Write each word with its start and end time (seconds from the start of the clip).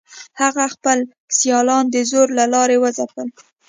هغه 0.41 0.63
خپل 0.73 0.99
سیالان 1.37 1.83
د 1.91 1.95
زور 2.11 2.27
له 2.39 2.45
لارې 2.53 2.75
وځپل. 2.83 3.27